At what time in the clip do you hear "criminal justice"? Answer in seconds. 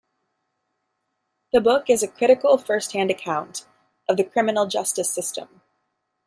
4.23-5.13